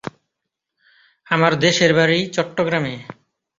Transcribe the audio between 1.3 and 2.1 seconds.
আমার দেশের